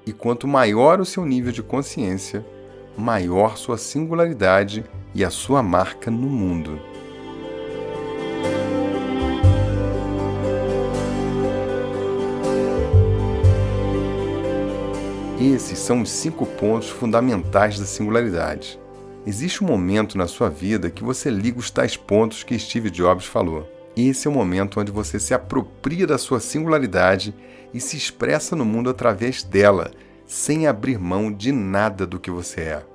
E 0.04 0.12
quanto 0.12 0.48
maior 0.48 1.00
o 1.00 1.04
seu 1.04 1.24
nível 1.24 1.52
de 1.52 1.62
consciência, 1.62 2.44
maior 2.96 3.56
sua 3.56 3.78
singularidade 3.78 4.84
e 5.14 5.24
a 5.24 5.30
sua 5.30 5.62
marca 5.62 6.10
no 6.10 6.28
mundo. 6.28 6.80
Esses 15.40 15.78
são 15.78 16.02
os 16.02 16.10
cinco 16.10 16.46
pontos 16.46 16.88
fundamentais 16.88 17.78
da 17.78 17.84
singularidade. 17.84 18.78
Existe 19.26 19.62
um 19.62 19.66
momento 19.66 20.18
na 20.18 20.26
sua 20.26 20.48
vida 20.48 20.90
que 20.90 21.02
você 21.02 21.30
liga 21.30 21.58
os 21.58 21.70
tais 21.70 21.96
pontos 21.96 22.42
que 22.42 22.58
Steve 22.58 22.90
Jobs 22.90 23.26
falou. 23.26 23.68
Esse 23.96 24.26
é 24.26 24.30
o 24.30 24.34
momento 24.34 24.80
onde 24.80 24.90
você 24.90 25.20
se 25.20 25.34
apropria 25.34 26.06
da 26.06 26.16
sua 26.16 26.40
singularidade 26.40 27.34
e 27.72 27.80
se 27.80 27.96
expressa 27.96 28.54
no 28.54 28.64
mundo 28.64 28.90
através 28.90 29.42
dela, 29.42 29.90
sem 30.26 30.66
abrir 30.66 30.98
mão 30.98 31.32
de 31.32 31.52
nada 31.52 32.06
do 32.06 32.18
que 32.18 32.30
você 32.30 32.60
é. 32.60 32.86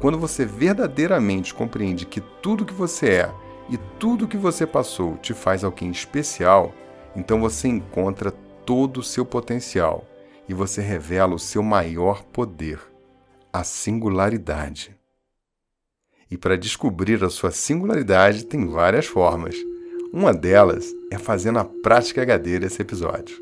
Quando 0.00 0.18
você 0.18 0.44
verdadeiramente 0.44 1.52
compreende 1.52 2.06
que 2.06 2.20
tudo 2.20 2.64
que 2.64 2.74
você 2.74 3.08
é 3.10 3.34
e 3.68 3.76
tudo 3.98 4.28
que 4.28 4.36
você 4.36 4.66
passou 4.66 5.16
te 5.16 5.34
faz 5.34 5.64
alguém 5.64 5.90
especial, 5.90 6.72
então 7.16 7.40
você 7.40 7.68
encontra 7.68 8.30
todo 8.64 9.00
o 9.00 9.02
seu 9.02 9.24
potencial 9.24 10.04
e 10.48 10.54
você 10.54 10.80
revela 10.80 11.34
o 11.34 11.38
seu 11.38 11.62
maior 11.62 12.22
poder, 12.24 12.80
a 13.52 13.64
singularidade. 13.64 14.96
E 16.30 16.36
para 16.36 16.56
descobrir 16.56 17.22
a 17.24 17.30
sua 17.30 17.50
singularidade 17.50 18.44
tem 18.44 18.66
várias 18.66 19.06
formas. 19.06 19.56
Uma 20.12 20.32
delas 20.32 20.94
é 21.10 21.18
fazendo 21.18 21.58
a 21.58 21.64
prática 21.64 22.22
HD 22.22 22.60
desse 22.60 22.80
episódio. 22.80 23.36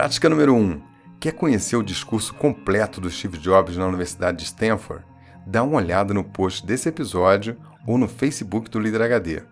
Prática 0.00 0.30
número 0.30 0.54
1. 0.54 0.58
Um. 0.58 0.80
Quer 1.20 1.32
conhecer 1.32 1.76
o 1.76 1.82
discurso 1.82 2.32
completo 2.32 3.02
do 3.02 3.10
Steve 3.10 3.36
Jobs 3.36 3.76
na 3.76 3.86
Universidade 3.86 4.38
de 4.38 4.44
Stanford? 4.44 5.04
Dá 5.46 5.62
uma 5.62 5.76
olhada 5.76 6.14
no 6.14 6.24
post 6.24 6.64
desse 6.64 6.88
episódio 6.88 7.58
ou 7.86 7.98
no 7.98 8.08
Facebook 8.08 8.70
do 8.70 8.80
Líder 8.80 9.02
HD. 9.02 9.42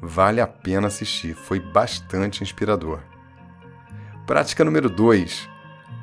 Vale 0.00 0.40
a 0.40 0.46
pena 0.46 0.86
assistir, 0.86 1.34
foi 1.34 1.58
bastante 1.58 2.40
inspirador. 2.40 3.00
Prática 4.28 4.64
número 4.64 4.88
2. 4.88 5.48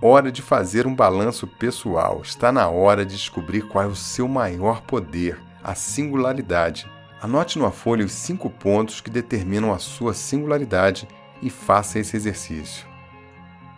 Hora 0.02 0.30
de 0.34 0.42
fazer 0.42 0.86
um 0.86 0.94
balanço 0.94 1.48
pessoal. 1.48 2.20
Está 2.22 2.52
na 2.52 2.68
hora 2.68 3.06
de 3.06 3.16
descobrir 3.16 3.62
qual 3.70 3.86
é 3.86 3.88
o 3.88 3.96
seu 3.96 4.28
maior 4.28 4.82
poder, 4.82 5.42
a 5.64 5.76
singularidade. 5.76 6.92
Anote 7.22 7.58
numa 7.58 7.72
folha 7.72 8.04
os 8.04 8.12
cinco 8.12 8.50
pontos 8.50 9.00
que 9.00 9.10
determinam 9.10 9.72
a 9.72 9.80
sua 9.80 10.14
singularidade 10.14 11.08
e 11.42 11.50
faça 11.50 12.00
esse 12.00 12.18
exercício. 12.18 12.92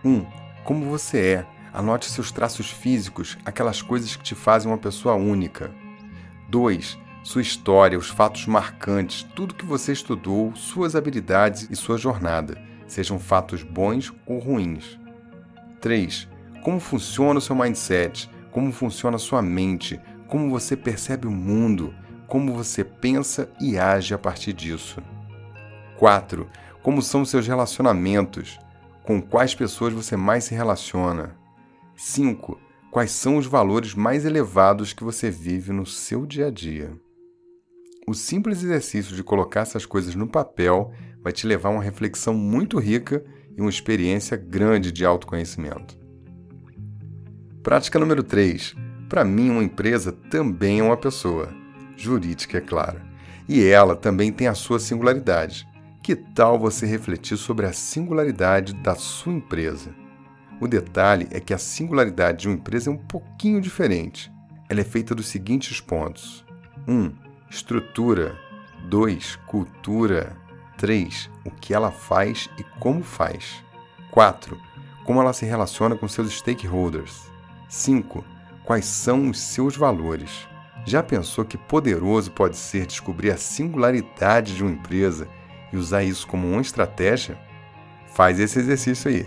1. 0.06 0.10
Um, 0.10 0.26
como 0.64 0.86
você 0.86 1.20
é. 1.20 1.46
Anote 1.74 2.06
seus 2.10 2.32
traços 2.32 2.72
físicos, 2.72 3.38
aquelas 3.44 3.82
coisas 3.82 4.16
que 4.16 4.24
te 4.24 4.34
fazem 4.34 4.72
uma 4.72 4.78
pessoa 4.78 5.16
única. 5.16 5.72
2. 6.48 6.98
Sua 7.22 7.42
história, 7.42 7.98
os 7.98 8.08
fatos 8.08 8.46
marcantes, 8.46 9.24
tudo 9.36 9.56
que 9.56 9.66
você 9.66 9.92
estudou, 9.92 10.56
suas 10.56 10.96
habilidades 10.96 11.68
e 11.70 11.76
sua 11.76 11.98
jornada, 11.98 12.56
sejam 12.88 13.20
fatos 13.20 13.64
bons 13.64 14.14
ou 14.26 14.40
ruins. 14.40 14.98
3. 15.82 16.30
Como 16.64 16.80
funciona 16.80 17.40
o 17.40 17.42
seu 17.42 17.56
mindset, 17.56 18.30
como 18.52 18.72
funciona 18.72 19.18
a 19.18 19.20
sua 19.20 19.42
mente, 19.42 20.00
como 20.28 20.50
você 20.50 20.78
percebe 20.78 21.28
o 21.28 21.32
mundo, 21.32 21.94
como 22.26 22.54
você 22.54 22.84
pensa 22.84 23.50
e 23.60 23.78
age 23.78 24.14
a 24.14 24.18
partir 24.18 24.54
disso. 24.54 25.02
4. 25.98 26.48
Como 26.82 27.02
são 27.02 27.26
seus 27.26 27.48
relacionamentos? 27.48 28.58
Com 29.06 29.22
quais 29.22 29.54
pessoas 29.54 29.94
você 29.94 30.18
mais 30.18 30.46
se 30.46 30.56
relaciona? 30.56 31.38
5. 31.96 32.60
Quais 32.90 33.12
são 33.12 33.38
os 33.38 33.46
valores 33.46 33.94
mais 33.94 34.26
elevados 34.26 34.94
que 34.94 35.04
você 35.04 35.30
vive 35.30 35.72
no 35.72 35.86
seu 35.86 36.26
dia 36.26 36.48
a 36.48 36.50
dia? 36.50 36.92
O 38.08 38.16
simples 38.16 38.64
exercício 38.64 39.16
de 39.16 39.24
colocar 39.24 39.62
essas 39.62 39.86
coisas 39.86 40.16
no 40.16 40.28
papel 40.28 40.92
vai 41.22 41.32
te 41.32 41.46
levar 41.46 41.70
a 41.70 41.74
uma 41.74 41.84
reflexão 41.84 42.34
muito 42.34 42.80
rica 42.80 43.24
e 43.56 43.62
uma 43.62 43.70
experiência 43.70 44.36
grande 44.36 44.92
de 44.92 45.06
autoconhecimento. 45.06 45.96
Prática 47.62 48.00
número 48.00 48.24
3. 48.24 48.76
Para 49.08 49.24
mim, 49.24 49.52
uma 49.52 49.64
empresa 49.64 50.12
também 50.32 50.80
é 50.80 50.84
uma 50.84 50.98
pessoa. 50.98 51.54
Jurídica, 51.96 52.58
é 52.58 52.62
claro. 52.62 53.00
E 53.48 53.64
ela 53.64 53.96
também 53.96 54.32
tem 54.32 54.48
a 54.48 54.56
sua 54.56 54.80
singularidade. 54.80 55.68
Que 56.06 56.16
tal 56.16 56.60
você 56.60 56.86
refletir 56.86 57.36
sobre 57.36 57.66
a 57.66 57.74
singularidade 57.74 58.76
da 58.76 58.94
sua 58.94 59.34
empresa? 59.34 59.90
O 60.62 60.68
detalhe 60.68 61.28
é 61.32 61.40
que 61.40 61.52
a 61.52 61.58
singularidade 61.58 62.42
de 62.42 62.48
uma 62.48 62.54
empresa 62.54 62.92
é 62.92 62.94
um 62.94 62.98
pouquinho 62.98 63.60
diferente. 63.60 64.32
Ela 64.70 64.82
é 64.82 64.84
feita 64.84 65.16
dos 65.16 65.26
seguintes 65.26 65.82
pontos: 65.82 66.46
1. 66.88 66.94
Um, 66.94 67.12
estrutura. 67.50 68.38
2. 68.88 69.36
Cultura. 69.48 70.38
3. 70.78 71.32
O 71.44 71.50
que 71.50 71.74
ela 71.74 71.90
faz 71.90 72.52
e 72.60 72.64
como 72.80 73.02
faz. 73.02 73.64
4. 74.12 74.56
Como 75.06 75.20
ela 75.20 75.34
se 75.34 75.48
relaciona 75.48 75.96
com 75.96 76.08
seus 76.08 76.32
stakeholders. 76.32 77.32
5. 77.68 78.24
Quais 78.64 78.86
são 78.86 79.28
os 79.28 79.40
seus 79.40 79.76
valores? 79.76 80.48
Já 80.86 81.02
pensou 81.02 81.44
que 81.44 81.58
poderoso 81.58 82.32
pode 82.32 82.58
ser 82.58 82.86
descobrir 82.86 83.32
a 83.32 83.38
singularidade 83.38 84.56
de 84.56 84.62
uma 84.62 84.72
empresa 84.72 85.28
e 85.72 85.78
usar 85.78 86.04
isso 86.04 86.28
como 86.28 86.48
uma 86.50 86.62
estratégia? 86.62 87.38
Faz 88.14 88.40
esse 88.40 88.60
exercício 88.60 89.10
aí. 89.10 89.26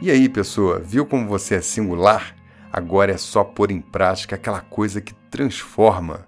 E 0.00 0.10
aí, 0.10 0.28
pessoa, 0.28 0.78
viu 0.78 1.04
como 1.04 1.26
você 1.26 1.56
é 1.56 1.60
singular? 1.60 2.34
Agora 2.72 3.12
é 3.12 3.16
só 3.16 3.42
pôr 3.42 3.70
em 3.70 3.80
prática 3.80 4.36
aquela 4.36 4.60
coisa 4.60 5.00
que 5.00 5.12
transforma. 5.30 6.26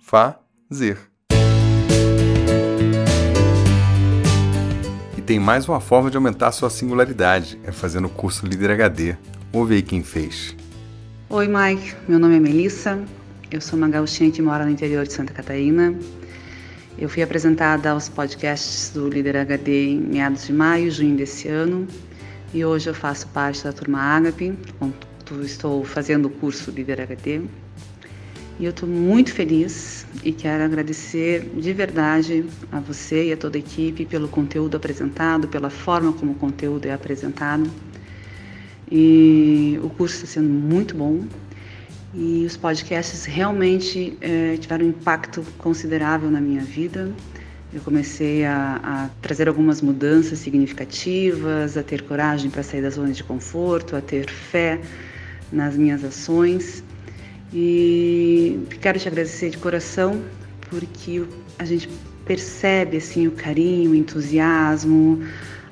Fazer. 0.00 0.98
E 5.16 5.20
tem 5.20 5.38
mais 5.38 5.68
uma 5.68 5.80
forma 5.80 6.10
de 6.10 6.16
aumentar 6.16 6.50
sua 6.52 6.70
singularidade: 6.70 7.60
é 7.62 7.70
fazendo 7.70 8.06
o 8.06 8.10
curso 8.10 8.44
Líder 8.46 8.72
HD. 8.72 9.16
Ouve 9.52 9.74
aí 9.76 9.82
quem 9.82 10.02
fez. 10.02 10.56
Oi, 11.28 11.46
Mike. 11.46 11.94
Meu 12.08 12.18
nome 12.18 12.36
é 12.36 12.40
Melissa. 12.40 12.98
Eu 13.50 13.60
sou 13.60 13.78
uma 13.78 13.88
gaúchinha 13.88 14.30
que 14.30 14.42
mora 14.42 14.64
no 14.64 14.70
interior 14.70 15.06
de 15.06 15.12
Santa 15.12 15.32
Catarina. 15.32 15.94
Eu 16.98 17.08
fui 17.08 17.22
apresentada 17.22 17.90
aos 17.90 18.08
podcasts 18.08 18.90
do 18.90 19.08
Líder 19.08 19.36
HD 19.38 19.92
em 19.92 19.96
meados 19.98 20.46
de 20.46 20.52
maio, 20.52 20.90
junho 20.90 21.16
desse 21.16 21.48
ano. 21.48 21.88
E 22.52 22.64
hoje 22.64 22.90
eu 22.90 22.94
faço 22.94 23.26
parte 23.28 23.64
da 23.64 23.72
turma 23.72 23.98
Agape. 23.98 24.52
Estou 25.42 25.82
fazendo 25.84 26.26
o 26.26 26.30
curso 26.30 26.70
Líder 26.70 27.00
HD. 27.00 27.40
E 28.60 28.64
eu 28.64 28.70
estou 28.70 28.86
muito 28.86 29.32
feliz 29.32 30.06
e 30.22 30.32
quero 30.32 30.62
agradecer 30.62 31.50
de 31.56 31.72
verdade 31.72 32.44
a 32.70 32.78
você 32.78 33.28
e 33.28 33.32
a 33.32 33.36
toda 33.38 33.56
a 33.56 33.60
equipe 33.60 34.04
pelo 34.04 34.28
conteúdo 34.28 34.76
apresentado, 34.76 35.48
pela 35.48 35.70
forma 35.70 36.12
como 36.12 36.32
o 36.32 36.34
conteúdo 36.34 36.86
é 36.86 36.92
apresentado. 36.92 37.68
E 38.90 39.80
o 39.82 39.88
curso 39.88 40.16
está 40.16 40.26
sendo 40.26 40.50
muito 40.50 40.94
bom 40.94 41.24
e 42.14 42.44
os 42.44 42.56
podcasts 42.56 43.24
realmente 43.24 44.16
é, 44.20 44.56
tiveram 44.58 44.86
um 44.86 44.88
impacto 44.90 45.42
considerável 45.58 46.30
na 46.30 46.40
minha 46.40 46.62
vida. 46.62 47.10
Eu 47.72 47.80
comecei 47.80 48.44
a, 48.44 48.80
a 48.82 49.10
trazer 49.22 49.48
algumas 49.48 49.80
mudanças 49.80 50.38
significativas, 50.38 51.76
a 51.76 51.82
ter 51.82 52.02
coragem 52.02 52.50
para 52.50 52.62
sair 52.62 52.82
da 52.82 52.90
zona 52.90 53.12
de 53.12 53.24
conforto, 53.24 53.96
a 53.96 54.00
ter 54.02 54.28
fé 54.28 54.78
nas 55.50 55.74
minhas 55.74 56.04
ações. 56.04 56.84
E 57.52 58.60
quero 58.80 58.98
te 58.98 59.08
agradecer 59.08 59.48
de 59.48 59.58
coração 59.58 60.22
porque 60.68 61.24
a 61.58 61.64
gente 61.64 61.88
percebe 62.26 62.98
assim 62.98 63.26
o 63.26 63.30
carinho, 63.30 63.92
o 63.92 63.94
entusiasmo, 63.94 65.22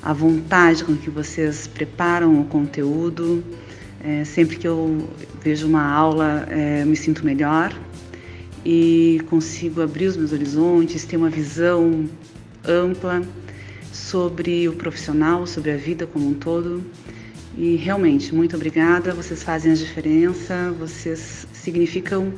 a 0.02 0.14
vontade 0.14 0.82
com 0.84 0.96
que 0.96 1.10
vocês 1.10 1.66
preparam 1.66 2.40
o 2.40 2.44
conteúdo. 2.44 3.44
É, 4.02 4.24
sempre 4.24 4.56
que 4.56 4.66
eu 4.66 5.08
vejo 5.42 5.66
uma 5.66 5.82
aula, 5.82 6.46
é, 6.48 6.84
me 6.84 6.96
sinto 6.96 7.24
melhor 7.24 7.74
e 8.64 9.22
consigo 9.28 9.80
abrir 9.82 10.06
os 10.06 10.16
meus 10.16 10.32
horizontes, 10.32 11.04
ter 11.04 11.16
uma 11.16 11.30
visão 11.30 12.08
ampla 12.64 13.22
sobre 13.92 14.68
o 14.68 14.72
profissional, 14.72 15.46
sobre 15.46 15.70
a 15.70 15.76
vida 15.76 16.06
como 16.06 16.28
um 16.28 16.34
todo. 16.34 16.82
E 17.56 17.76
realmente, 17.76 18.34
muito 18.34 18.56
obrigada. 18.56 19.12
Vocês 19.12 19.42
fazem 19.42 19.72
a 19.72 19.74
diferença, 19.74 20.72
vocês 20.78 21.46
significam 21.52 22.32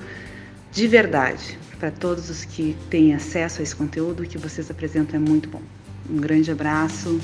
de 0.70 0.88
verdade 0.88 1.58
para 1.78 1.90
todos 1.90 2.30
os 2.30 2.44
que 2.44 2.76
têm 2.88 3.14
acesso 3.14 3.60
a 3.60 3.62
esse 3.62 3.74
conteúdo. 3.74 4.24
Que 4.24 4.38
vocês 4.38 4.70
apresentam 4.70 5.16
é 5.16 5.18
muito 5.18 5.48
bom. 5.48 5.62
Um 6.08 6.16
grande 6.16 6.50
abraço. 6.50 7.20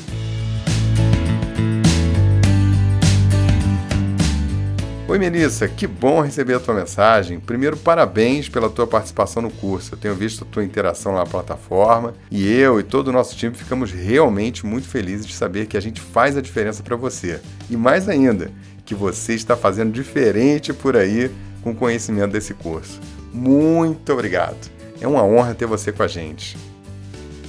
Oi, 5.08 5.18
Melissa, 5.18 5.66
que 5.66 5.86
bom 5.86 6.20
receber 6.20 6.52
a 6.52 6.60
tua 6.60 6.74
mensagem. 6.74 7.40
Primeiro, 7.40 7.78
parabéns 7.78 8.46
pela 8.46 8.68
tua 8.68 8.86
participação 8.86 9.40
no 9.40 9.50
curso. 9.50 9.94
Eu 9.94 9.98
tenho 9.98 10.14
visto 10.14 10.44
a 10.44 10.46
tua 10.46 10.62
interação 10.62 11.14
na 11.14 11.24
plataforma 11.24 12.12
e 12.30 12.46
eu 12.46 12.78
e 12.78 12.82
todo 12.82 13.08
o 13.08 13.12
nosso 13.12 13.34
time 13.34 13.54
ficamos 13.54 13.90
realmente 13.90 14.66
muito 14.66 14.86
felizes 14.86 15.24
de 15.24 15.32
saber 15.32 15.66
que 15.66 15.78
a 15.78 15.80
gente 15.80 15.98
faz 15.98 16.36
a 16.36 16.42
diferença 16.42 16.82
para 16.82 16.94
você. 16.94 17.40
E 17.70 17.76
mais 17.76 18.06
ainda, 18.06 18.50
que 18.84 18.94
você 18.94 19.32
está 19.32 19.56
fazendo 19.56 19.94
diferente 19.94 20.74
por 20.74 20.94
aí 20.94 21.30
com 21.62 21.70
o 21.70 21.74
conhecimento 21.74 22.32
desse 22.32 22.52
curso. 22.52 23.00
Muito 23.32 24.12
obrigado. 24.12 24.70
É 25.00 25.08
uma 25.08 25.24
honra 25.24 25.54
ter 25.54 25.64
você 25.64 25.90
com 25.90 26.02
a 26.02 26.06
gente. 26.06 26.54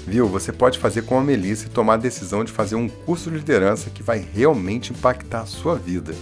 Viu? 0.08 0.30
Você 0.30 0.54
pode 0.54 0.80
fazer 0.80 1.02
com 1.02 1.19
a 1.19 1.24
Melissa 1.24 1.65
e 1.65 1.69
tomar 1.69 1.95
a 1.95 1.98
decisão 1.98 2.45
de 2.45 2.54
fazer 2.54 2.76
um 2.76 2.88
curso 2.88 3.30
de 3.30 3.36
liderança 3.36 3.89
que 3.89 4.02
vai 4.02 4.26
realmente 4.34 4.93
impactar 4.93 5.41
a 5.41 5.45
sua 5.45 5.76
vida. 5.76 6.13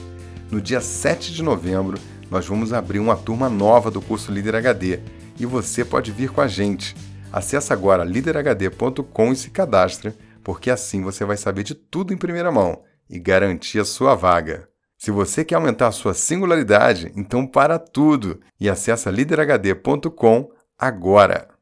No 0.49 0.62
dia 0.62 0.79
7 0.79 1.33
de 1.33 1.43
novembro, 1.43 1.99
nós 2.31 2.47
vamos 2.47 2.71
abrir 2.71 2.99
uma 2.99 3.17
turma 3.17 3.49
nova 3.49 3.91
do 3.91 4.01
curso 4.01 4.31
Líder 4.31 4.55
HD 4.55 4.99
e 5.38 5.45
você 5.45 5.83
pode 5.83 6.12
vir 6.12 6.29
com 6.31 6.39
a 6.39 6.47
gente. 6.47 6.95
Acesse 7.31 7.73
agora 7.73 8.05
liderhd.com 8.05 9.33
e 9.33 9.36
se 9.36 9.49
cadastre, 9.49 10.13
porque 10.43 10.69
assim 10.69 11.01
você 11.01 11.25
vai 11.25 11.36
saber 11.36 11.63
de 11.63 11.75
tudo 11.75 12.13
em 12.13 12.17
primeira 12.17 12.49
mão 12.49 12.81
e 13.10 13.19
garantir 13.19 13.79
a 13.79 13.86
sua 13.86 14.15
vaga. 14.15 14.69
Se 14.97 15.12
você 15.12 15.43
quer 15.43 15.55
aumentar 15.55 15.88
a 15.88 15.91
sua 15.91 16.13
singularidade, 16.13 17.12
então 17.15 17.45
para 17.45 17.77
tudo 17.77 18.39
e 18.60 18.69
acessa 18.69 19.12
liderhd.com 19.12 20.49
agora. 20.79 21.56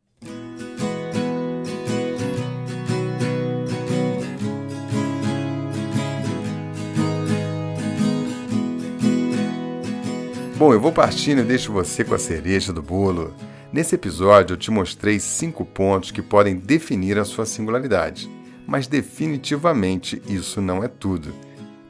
Bom, 10.58 10.72
eu 10.72 10.80
vou 10.80 10.94
partindo 10.94 11.42
e 11.42 11.44
deixo 11.44 11.74
você 11.74 12.02
com 12.02 12.16
a 12.16 12.18
cereja 12.18 12.72
do 12.72 12.82
bolo. 12.82 13.34
Nesse 13.74 13.96
episódio 13.96 14.54
eu 14.54 14.58
te 14.58 14.72
mostrei 14.72 15.20
cinco 15.20 15.66
pontos 15.66 16.12
que 16.12 16.22
podem 16.22 16.56
definir 16.56 17.20
a 17.20 17.26
sua 17.26 17.46
singularidade, 17.46 18.32
mas 18.66 18.88
definitivamente 18.88 20.22
isso 20.30 20.62
não 20.62 20.82
é 20.82 20.88
tudo. 20.88 21.34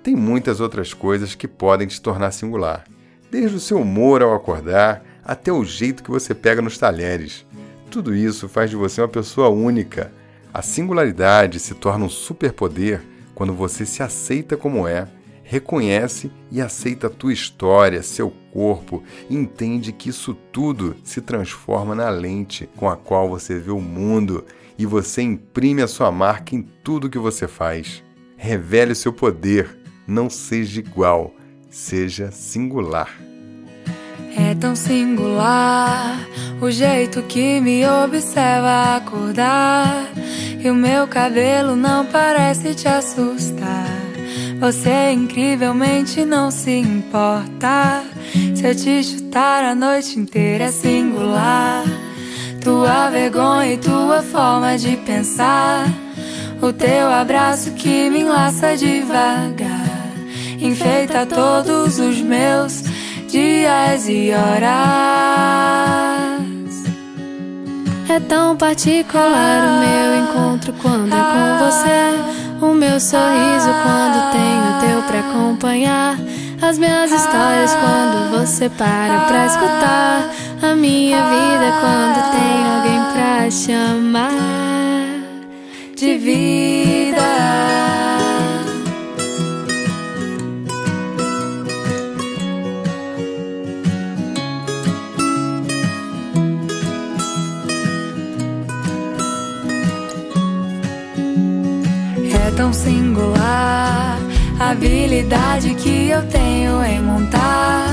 Tem 0.02 0.16
muitas 0.16 0.60
outras 0.60 0.96
coisas 0.96 1.36
que 1.36 1.48
podem 1.48 1.88
te 1.88 2.02
tornar 2.02 2.32
singular, 2.32 2.86
desde 3.30 3.56
o 3.56 3.60
seu 3.60 3.80
humor 3.80 4.24
ao 4.24 4.34
acordar 4.34 5.06
até 5.24 5.52
o 5.52 5.64
jeito 5.64 6.02
que 6.02 6.10
você 6.10 6.34
pega 6.34 6.60
nos 6.60 6.80
talheres. 6.80 7.46
Tudo 7.92 8.16
isso 8.16 8.50
faz 8.50 8.72
de 8.72 8.76
você 8.76 9.00
uma 9.00 9.08
pessoa 9.08 9.48
única. 9.48 10.12
A 10.52 10.64
singularidade 10.64 11.60
se 11.60 11.76
torna 11.76 12.06
um 12.06 12.10
superpoder 12.10 13.04
quando 13.36 13.54
você 13.54 13.86
se 13.86 14.02
aceita 14.02 14.58
como 14.58 14.88
é 14.88 15.08
reconhece 15.46 16.32
e 16.52 16.60
aceita 16.60 17.08
a 17.08 17.10
tua 17.10 17.32
história, 17.32 18.02
seu 18.02 18.34
corpo, 18.52 19.04
e 19.30 19.36
entende 19.36 19.92
que 19.92 20.10
isso 20.10 20.34
tudo 20.52 20.96
se 21.04 21.22
transforma 21.22 21.94
na 21.94 22.10
lente 22.10 22.68
com 22.76 22.90
a 22.90 22.98
qual 22.98 23.30
você 23.30 23.60
vê 23.60 23.72
o 23.72 23.80
mundo 23.80 24.44
e 24.78 24.86
você 24.86 25.22
imprime 25.22 25.84
a 25.84 25.88
sua 25.88 26.12
marca 26.12 26.56
em 26.56 26.64
tudo 26.84 27.10
que 27.10 27.20
você 27.20 27.48
faz. 27.48 28.04
Revele 28.36 28.92
o 28.92 28.96
seu 28.96 29.14
poder, 29.14 29.78
não 30.08 30.30
seja 30.30 30.80
igual, 30.80 31.32
seja 31.70 32.32
singular. 32.32 33.16
É 34.36 34.54
tão 34.56 34.76
singular 34.76 36.20
o 36.60 36.70
jeito 36.72 37.22
que 37.22 37.62
me 37.62 37.88
observa 37.88 38.98
acordar. 38.98 40.12
E 40.60 40.70
o 40.70 40.76
meu 40.76 41.08
cabelo 41.08 41.76
não 41.76 42.06
parece 42.06 42.74
te 42.74 42.88
assustar. 42.88 44.05
Você 44.60 45.12
incrivelmente 45.12 46.24
não 46.26 46.50
se 46.50 46.72
importa. 46.72 48.04
Se 48.56 48.66
eu 48.66 48.76
te 48.76 49.04
chutar 49.04 49.64
a 49.64 49.76
noite 49.76 50.20
inteira 50.20 50.66
é 50.66 50.72
singular. 50.72 51.84
tua 52.62 53.10
vergonha 53.10 53.74
e 53.74 53.78
tua 53.78 54.22
forma 54.24 54.78
de 54.78 54.98
pensar. 54.98 55.86
O 56.62 56.74
teu 56.74 57.08
abraço 57.10 57.72
que 57.72 58.10
me 58.10 58.22
enlaça 58.22 58.76
devagar, 58.76 60.16
enfeita 60.60 61.26
todos 61.26 62.00
os 62.00 62.22
meus 62.22 62.84
dias 63.28 64.08
e 64.08 64.32
horas. 64.32 64.66
É 68.10 68.20
tão 68.22 68.56
particular 68.56 69.68
o 69.68 69.80
meu 69.80 70.24
encontro 70.24 70.74
quando 70.82 71.14
é 71.14 71.20
com 71.20 71.66
você. 71.66 72.45
O 72.62 72.74
meu 72.74 73.00
sorriso 73.00 73.70
quando 73.84 74.32
tenho 74.32 74.80
teu 74.80 75.02
pra 75.04 75.20
acompanhar. 75.20 76.18
As 76.62 76.78
minhas 76.78 77.12
histórias 77.12 77.72
quando 77.76 78.40
você 78.40 78.70
para 78.70 79.26
pra 79.28 79.46
escutar. 79.46 80.30
A 80.62 80.76
minha 80.76 81.18
vida 81.24 81.74
quando 81.82 82.32
tem 82.32 82.66
alguém 82.76 83.02
pra 83.14 83.52
chamar 83.52 84.32
de 85.96 86.18
vida. 86.18 86.85
Tão 102.56 102.72
singular. 102.72 104.18
A 104.60 104.72
habilidade 104.72 105.74
que 105.76 106.10
eu 106.10 106.22
tenho 106.28 106.84
em 106.84 107.02
montar 107.02 107.90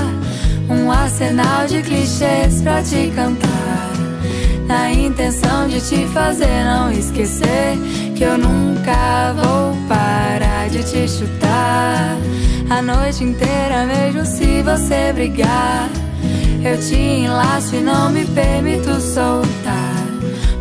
um 0.69 0.91
arsenal 0.91 1.67
de 1.67 1.81
clichês 1.81 2.61
pra 2.61 2.81
te 2.81 3.11
cantar. 3.13 3.91
Na 4.65 4.91
intenção 4.91 5.67
de 5.67 5.81
te 5.81 6.07
fazer 6.07 6.63
não 6.63 6.91
esquecer 6.91 7.77
que 8.15 8.23
eu 8.23 8.37
nunca 8.37 9.33
vou 9.33 9.75
parar 9.87 10.69
de 10.69 10.83
te 10.83 11.07
chutar. 11.07 12.17
A 12.69 12.81
noite 12.81 13.23
inteira, 13.23 13.85
mesmo 13.85 14.25
se 14.25 14.63
você 14.63 15.11
brigar, 15.13 15.89
eu 16.63 16.79
te 16.79 16.95
enlaço 16.95 17.75
e 17.75 17.81
não 17.81 18.09
me 18.09 18.25
permito 18.25 18.99
soltar. 19.01 19.93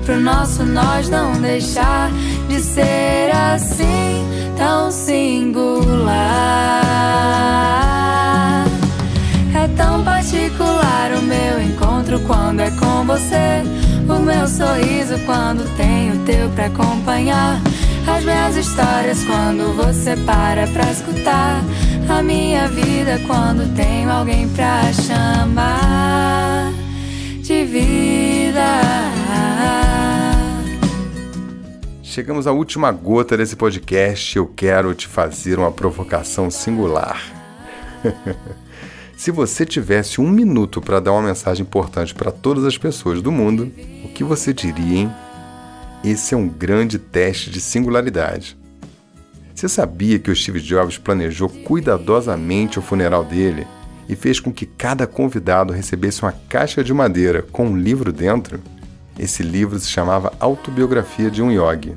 Pro 0.04 0.20
nosso 0.20 0.64
nós 0.64 1.08
não 1.08 1.32
deixar 1.40 2.10
de 2.52 2.60
ser 2.60 3.30
assim 3.34 4.26
tão 4.58 4.90
singular. 4.90 6.12
É 9.54 9.66
tão 9.74 10.04
particular 10.04 11.12
o 11.18 11.22
meu 11.22 11.62
encontro 11.62 12.20
quando 12.26 12.60
é 12.60 12.70
com 12.72 13.06
você. 13.06 13.62
O 14.06 14.18
meu 14.18 14.46
sorriso 14.46 15.18
quando 15.24 15.64
tenho 15.78 16.18
teu 16.26 16.50
pra 16.50 16.66
acompanhar. 16.66 17.58
As 18.06 18.22
minhas 18.22 18.56
histórias 18.56 19.24
quando 19.24 19.74
você 19.74 20.14
para 20.26 20.66
pra 20.66 20.90
escutar. 20.90 21.62
A 22.06 22.22
minha 22.22 22.68
vida 22.68 23.18
quando 23.26 23.74
tenho 23.74 24.10
alguém 24.10 24.46
pra 24.50 24.92
chamar 24.92 26.70
de 27.40 27.64
vida. 27.64 29.12
Chegamos 32.12 32.46
à 32.46 32.53
última 32.53 32.92
gota 32.92 33.38
desse 33.38 33.57
podcast. 33.57 34.37
Eu 34.37 34.46
quero 34.46 34.94
te 34.94 35.09
fazer 35.09 35.59
uma 35.59 35.72
provocação 35.72 36.51
singular. 36.51 37.22
Se 39.16 39.31
você 39.31 39.64
tivesse 39.64 40.20
um 40.20 40.29
minuto 40.29 40.79
para 40.79 41.01
dar 41.01 41.12
uma 41.12 41.22
mensagem 41.22 41.64
importante 41.64 42.14
para 42.14 42.31
todas 42.31 42.66
as 42.66 42.77
pessoas 42.77 43.22
do 43.22 43.33
mundo, 43.33 43.72
o 44.05 44.11
que 44.11 44.22
você 44.22 44.53
diria, 44.53 44.98
hein? 44.98 45.12
Esse 46.05 46.35
é 46.35 46.37
um 46.37 46.46
grande 46.46 46.98
teste 46.98 47.48
de 47.48 47.62
singularidade. 47.62 48.59
Você 49.55 49.66
sabia 49.66 50.18
que 50.18 50.31
o 50.31 50.37
Steve 50.37 50.61
Jobs 50.61 50.98
planejou 50.98 51.48
cuidadosamente 51.48 52.79
o 52.79 52.83
funeral 52.83 53.25
dele 53.25 53.66
e 54.07 54.14
fez 54.14 54.38
com 54.38 54.53
que 54.53 54.66
cada 54.66 55.07
convidado 55.07 55.72
recebesse 55.72 56.20
uma 56.20 56.33
caixa 56.46 56.85
de 56.85 56.92
madeira 56.92 57.40
com 57.40 57.68
um 57.68 57.79
livro 57.79 58.12
dentro? 58.12 58.61
Esse 59.18 59.42
livro 59.42 59.79
se 59.79 59.88
chamava 59.88 60.33
Autobiografia 60.40 61.31
de 61.31 61.42
um 61.42 61.51
Yogi. 61.51 61.94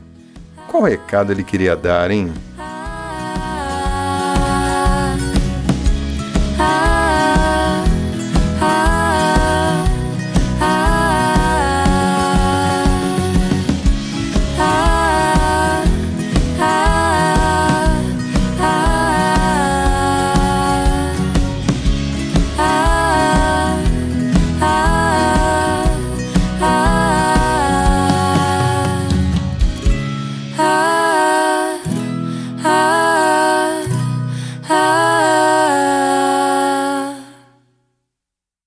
Qual 0.67 0.84
recado 0.84 1.32
ele 1.32 1.43
queria 1.43 1.75
dar, 1.75 2.12
hein? 2.12 2.34